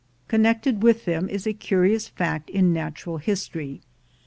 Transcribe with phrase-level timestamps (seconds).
[0.27, 3.81] Connected with them is a curious fact in natural history.